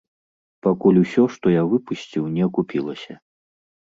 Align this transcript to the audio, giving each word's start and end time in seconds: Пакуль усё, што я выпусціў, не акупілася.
Пакуль 0.67 0.99
усё, 1.01 1.25
што 1.35 1.51
я 1.59 1.63
выпусціў, 1.73 2.23
не 2.37 2.41
акупілася. 2.49 3.13